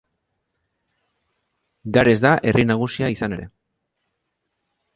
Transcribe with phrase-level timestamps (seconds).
[1.97, 3.47] Gares da herri nagusia izan ere.